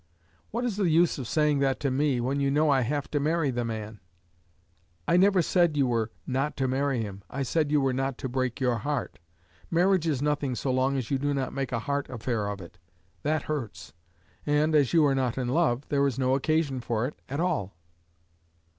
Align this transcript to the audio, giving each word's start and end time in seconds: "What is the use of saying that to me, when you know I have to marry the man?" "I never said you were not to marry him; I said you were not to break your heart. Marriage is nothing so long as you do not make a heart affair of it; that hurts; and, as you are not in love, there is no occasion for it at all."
"What 0.49 0.65
is 0.65 0.77
the 0.77 0.89
use 0.89 1.19
of 1.19 1.27
saying 1.27 1.59
that 1.59 1.79
to 1.81 1.91
me, 1.91 2.19
when 2.19 2.39
you 2.39 2.49
know 2.49 2.71
I 2.71 2.81
have 2.81 3.11
to 3.11 3.19
marry 3.19 3.51
the 3.51 3.63
man?" 3.63 3.99
"I 5.07 5.15
never 5.15 5.43
said 5.43 5.77
you 5.77 5.85
were 5.85 6.09
not 6.25 6.57
to 6.57 6.67
marry 6.67 7.03
him; 7.03 7.21
I 7.29 7.43
said 7.43 7.69
you 7.71 7.79
were 7.79 7.93
not 7.93 8.17
to 8.17 8.27
break 8.27 8.59
your 8.59 8.79
heart. 8.79 9.19
Marriage 9.69 10.07
is 10.07 10.19
nothing 10.19 10.55
so 10.55 10.71
long 10.71 10.97
as 10.97 11.11
you 11.11 11.19
do 11.19 11.35
not 11.35 11.53
make 11.53 11.71
a 11.71 11.77
heart 11.77 12.09
affair 12.09 12.47
of 12.47 12.61
it; 12.61 12.79
that 13.21 13.43
hurts; 13.43 13.93
and, 14.43 14.73
as 14.73 14.91
you 14.91 15.05
are 15.05 15.13
not 15.13 15.37
in 15.37 15.49
love, 15.49 15.87
there 15.89 16.07
is 16.07 16.17
no 16.17 16.33
occasion 16.33 16.81
for 16.81 17.05
it 17.05 17.21
at 17.29 17.39
all." 17.39 17.75